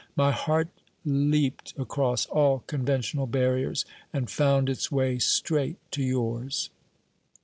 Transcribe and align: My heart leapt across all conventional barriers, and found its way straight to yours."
My 0.15 0.31
heart 0.31 0.69
leapt 1.05 1.75
across 1.77 2.25
all 2.25 2.63
conventional 2.65 3.27
barriers, 3.27 3.85
and 4.11 4.31
found 4.31 4.67
its 4.67 4.91
way 4.91 5.19
straight 5.19 5.77
to 5.91 6.01
yours." 6.01 6.71